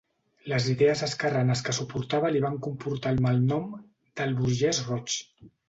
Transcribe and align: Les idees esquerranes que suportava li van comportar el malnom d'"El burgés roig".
Les 0.51 0.69
idees 0.71 1.03
esquerranes 1.07 1.61
que 1.67 1.75
suportava 1.79 2.33
li 2.37 2.43
van 2.47 2.57
comportar 2.69 3.13
el 3.17 3.23
malnom 3.29 3.71
d'"El 3.79 4.37
burgés 4.43 4.85
roig". 4.93 5.23